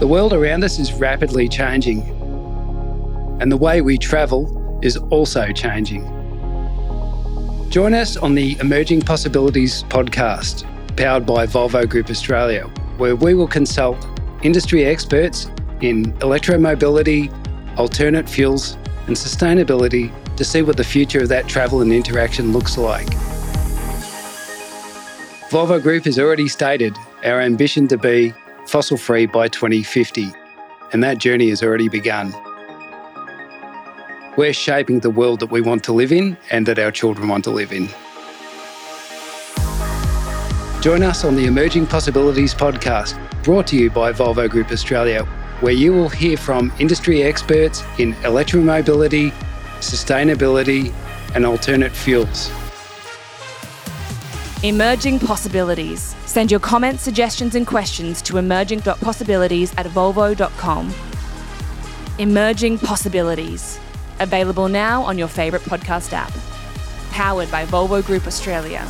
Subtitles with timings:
[0.00, 2.00] The world around us is rapidly changing,
[3.38, 6.02] and the way we travel is also changing.
[7.68, 10.64] Join us on the Emerging Possibilities podcast,
[10.96, 12.62] powered by Volvo Group Australia,
[12.96, 13.98] where we will consult
[14.42, 15.50] industry experts
[15.82, 17.30] in electromobility,
[17.76, 22.78] alternate fuels, and sustainability to see what the future of that travel and interaction looks
[22.78, 23.08] like.
[25.50, 28.32] Volvo Group has already stated our ambition to be
[28.66, 30.32] fossil free by 2050,
[30.92, 32.34] and that journey has already begun.
[34.36, 37.44] We're shaping the world that we want to live in and that our children want
[37.44, 37.88] to live in.
[40.80, 45.24] Join us on the Emerging Possibilities podcast, brought to you by Volvo Group Australia,
[45.60, 49.30] where you will hear from industry experts in electromobility,
[49.80, 50.92] sustainability,
[51.34, 52.50] and alternate fuels.
[54.62, 56.14] Emerging Possibilities.
[56.26, 60.94] Send your comments, suggestions, and questions to emerging.possibilities at volvo.com.
[62.18, 63.80] Emerging Possibilities.
[64.18, 66.32] Available now on your favourite podcast app.
[67.10, 68.86] Powered by Volvo Group Australia.